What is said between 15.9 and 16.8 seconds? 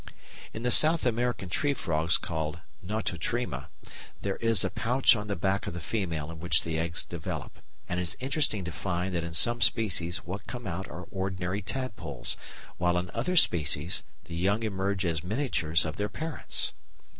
their parents.